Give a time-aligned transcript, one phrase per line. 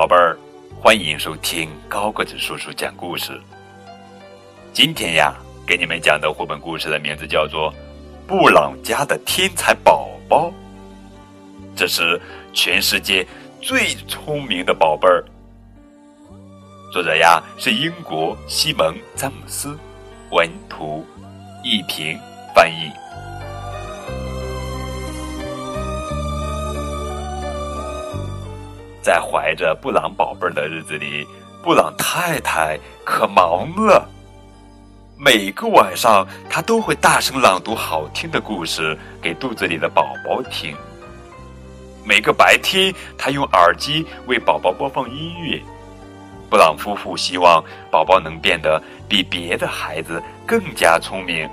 [0.00, 0.34] 宝贝儿，
[0.80, 3.38] 欢迎收听高个子叔叔讲故事。
[4.72, 5.36] 今天呀，
[5.66, 7.70] 给你们讲的绘本故事的名字叫做
[8.26, 10.46] 《布朗家的天才宝宝》。
[11.76, 12.18] 这是
[12.54, 13.26] 全世界
[13.60, 15.22] 最聪明的宝贝儿。
[16.90, 19.78] 作者呀是英国西蒙·詹姆斯，
[20.30, 21.04] 文图，
[21.62, 22.18] 一平
[22.54, 22.90] 翻译。
[29.02, 31.26] 在怀着布朗宝贝儿的日子里，
[31.62, 34.08] 布朗太太可忙了。
[35.16, 40.76] 每个晚上，她都会大声朗读好听的故事给肚子里的宝宝听。
[42.04, 45.60] 每个白天，她用耳机为宝宝播放音乐。
[46.48, 51.48] 布朗夫妇希望宝宝能变得比别的孩子更加聪明。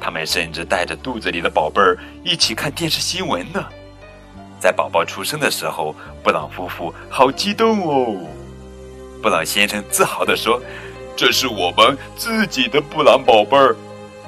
[0.00, 3.66] 他们甚至带着肚子里的宝贝儿一起看电视新闻呢。
[4.60, 8.14] 在宝宝出生的时候，布朗夫妇好激动哦。
[9.22, 10.60] 布朗先生自豪地说
[11.16, 13.74] ：“这是我们自己的布朗宝贝儿。”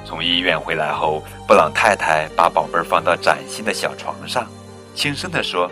[0.05, 4.45] 从医院回来后，布朗太太把宝贝儿放到崭新的小床上，
[4.93, 5.71] 轻声地说：“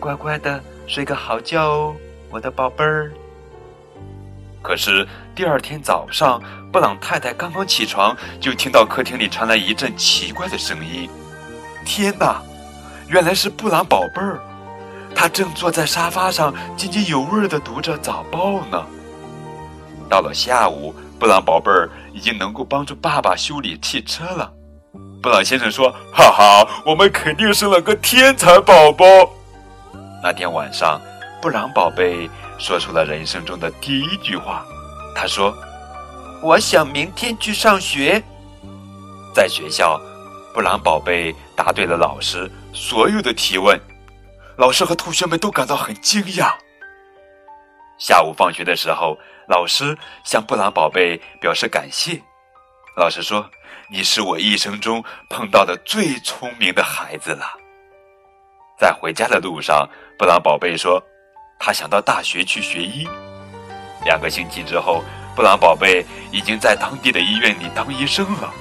[0.00, 1.96] 乖乖的睡个好觉哦，
[2.30, 3.12] 我的宝贝儿。”
[4.62, 11.08] 可是第二天早上，布朗太太刚刚起床，就听到客厅里传来一阵奇怪的声音。
[11.86, 12.42] 天哪！
[13.10, 14.40] 原来是布朗宝贝儿，
[15.16, 18.86] 他正坐在沙发上津津有味地读着早报呢。
[20.08, 24.52] 到了下午，布朗宝贝儿已经能够帮助爸爸修理汽车了。
[25.20, 29.04] 布朗先生说：“哈哈，我们肯定生了个天才宝宝。”
[30.22, 31.00] 那天晚上，
[31.42, 34.64] 布朗宝贝说出了人生中的第一句话。
[35.16, 35.52] 他说
[36.44, 38.22] ：“我想明天去上学。”
[39.34, 40.00] 在学校。
[40.52, 43.78] 布朗宝贝答对了老师所有的提问，
[44.56, 46.52] 老师和同学们都感到很惊讶。
[47.98, 49.18] 下午放学的时候，
[49.48, 52.20] 老师向布朗宝贝表示感谢。
[52.96, 53.48] 老师说
[53.90, 57.44] ：“你是我一生中碰到的最聪明的孩子了。”
[58.78, 61.02] 在回家的路上，布朗宝贝说
[61.60, 63.06] ：“他想到大学去学医。”
[64.04, 65.04] 两个星期之后，
[65.36, 68.52] 布朗宝贝已经在当地的医院里当医生了。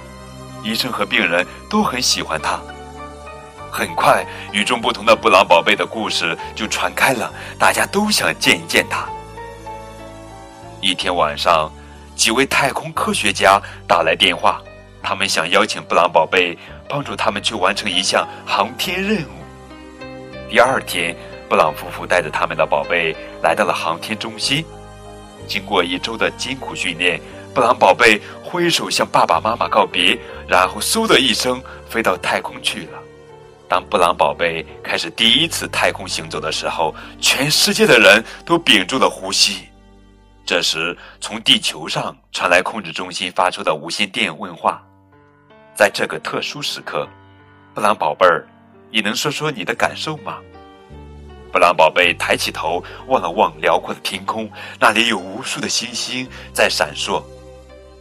[0.63, 2.59] 医生和病人都很喜欢他。
[3.71, 9.07] 很快，与众不同的布朗宝贝的故事就传开了，大家都想见一见他。
[10.81, 11.71] 一天晚上，
[12.15, 14.61] 几位太空科学家打来电话，
[15.01, 20.49] 他们想邀请布朗宝贝帮助他们去完成一项航天任务。
[20.49, 21.15] 第二天，
[21.47, 24.65] 布朗夫妇带着他们的宝贝来到了航天中心。
[25.47, 27.19] 经过一周的艰苦训练。
[27.51, 31.59] 布朗宝贝挥手向爸爸妈妈告别，然后嗖的一声
[31.89, 32.99] 飞到太空去了。
[33.69, 39.69] 当布朗宝贝开始第一次太空行走的时候，全世界的人都屏住了呼吸。
[40.43, 44.83] 这时，从地球上传来控制中心发出的无线电问话
[45.77, 47.07] ：“在这个特殊时刻，
[47.75, 48.47] 布朗宝贝儿，
[48.89, 50.39] 你能说说你的感受吗？”
[51.53, 57.23] 布朗宝贝抬起头望了望辽阔的天空，那里有无数的星星在闪烁。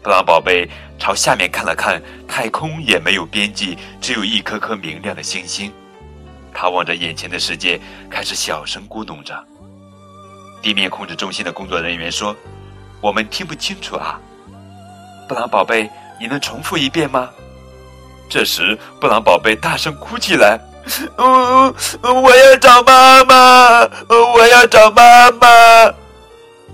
[0.08, 0.66] 布朗宝贝
[0.98, 5.70] 朝下面看了看，太空也没有边际，只有一颗颗明亮的星星。
[6.50, 9.34] 他望着眼前的世界，开始小声咕哝着。
[10.62, 12.34] 地面控制中心的工作人员说
[13.02, 14.18] ：“我们听不清楚啊。”
[15.28, 17.28] 布朗宝贝，你能重复一遍吗？
[18.30, 20.58] 这时，布朗宝贝大声哭起来
[21.18, 25.46] ：“嗯，我要找妈妈，我要找妈妈。”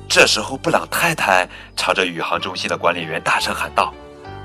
[0.08, 3.92] 这时候，布朗太太朝着宇航中心的管理员大声喊道：“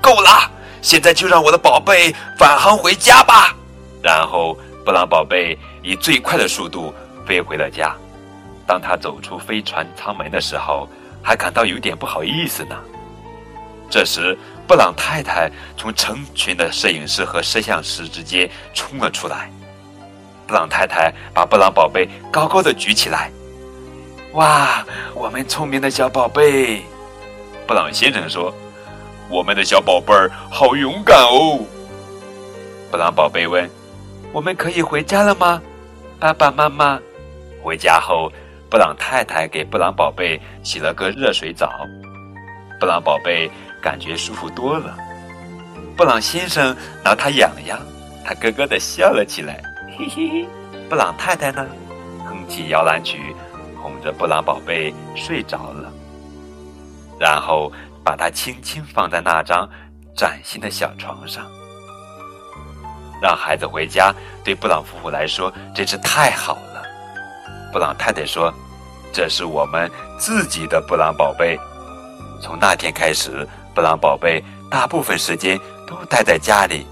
[0.02, 0.50] 够了！
[0.82, 3.54] 现在就让我的宝贝返航回家吧！”
[4.02, 6.92] 然后，布朗宝贝以最快的速度
[7.26, 7.94] 飞回了家。
[8.66, 10.88] 当他走出飞船舱门的时候，
[11.22, 12.76] 还感到有点不好意思呢。
[13.90, 19.50] 这时，布朗太太从成群的摄影师和摄像师之间冲了出来。
[20.46, 23.30] 布朗太太把布朗宝贝高高的举起来。
[24.34, 26.84] 哇，我们聪明的小宝贝，
[27.66, 28.54] 布朗先生说
[29.28, 31.58] ：“我们的小宝贝儿好勇敢哦。”
[32.92, 33.68] 布朗宝贝问
[34.32, 35.60] ：“我们可以回家了吗？”
[36.20, 37.00] 爸爸妈妈
[37.60, 38.30] 回家后，
[38.70, 41.68] 布朗太太给布朗宝贝洗了个热水澡，
[42.78, 43.50] 布朗宝贝
[43.82, 44.96] 感觉舒服多了。
[45.96, 47.76] 布朗先生挠他痒痒，
[48.24, 49.60] 他咯咯的笑了起来，
[49.98, 50.46] 嘿嘿。
[50.88, 51.66] 布朗太太呢，
[52.28, 53.34] 哼起摇篮曲。
[53.82, 55.92] 哄着布朗宝贝睡着了，
[57.18, 57.72] 然后
[58.04, 59.68] 把它轻轻放在那张
[60.16, 61.44] 崭新的小床上。
[63.22, 66.82] 让孩子回家对布朗夫妇来说真是太好了。
[67.72, 68.52] 布朗太太说
[69.12, 71.58] ：“这是我们自己的布朗宝贝。”
[72.40, 76.86] 从那天开始，布朗宝贝大部分时间都待在家里，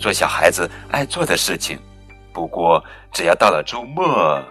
[0.00, 1.78] 做小孩子爱做的事情。
[2.32, 2.82] 不过，
[3.12, 4.42] 只要到了周末，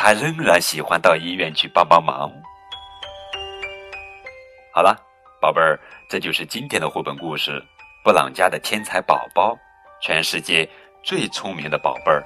[0.00, 2.30] 他仍然喜欢到医院去帮帮忙。
[4.72, 4.96] 好了，
[5.40, 5.78] 宝贝儿，
[6.08, 7.60] 这就是今天的绘本故事
[8.04, 9.54] 《布朗家的天才宝宝》，
[10.00, 10.66] 全世界
[11.02, 12.24] 最聪明的宝贝儿。